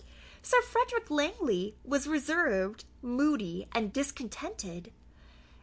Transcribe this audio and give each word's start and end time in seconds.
Sir 0.41 0.59
Frederick 0.63 1.11
Langley 1.11 1.75
was 1.83 2.07
reserved, 2.07 2.85
moody, 3.03 3.67
and 3.71 3.93
discontented. 3.93 4.91